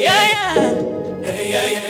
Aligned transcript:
yeah, 0.00 0.22
yeah. 1.52 1.72
yeah. 1.72 1.89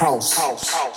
house. 0.00 0.34
house. 0.34 0.89